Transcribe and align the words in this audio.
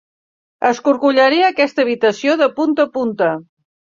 Escorcollaré 0.69 1.41
aquesta 1.49 1.83
habitació 1.87 2.33
de 2.39 2.47
punta 2.61 2.87
a 2.89 2.91
punta. 2.97 3.29